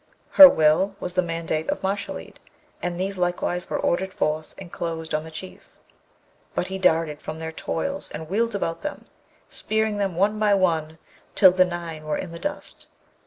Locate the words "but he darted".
6.55-7.21